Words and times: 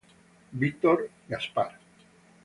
Vítor 0.51 0.97
Gaspar 1.29 1.77